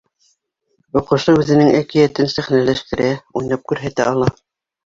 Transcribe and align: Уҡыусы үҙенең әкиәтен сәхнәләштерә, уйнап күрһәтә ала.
Уҡыусы 1.01 1.35
үҙенең 1.41 1.69
әкиәтен 1.81 2.31
сәхнәләштерә, 2.37 3.11
уйнап 3.43 3.69
күрһәтә 3.75 4.09
ала. 4.15 4.35